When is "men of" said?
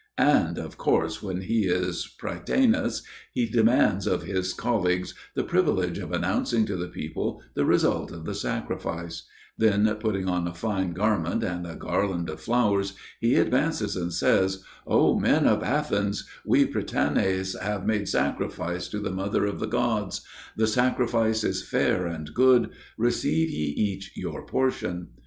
15.19-15.61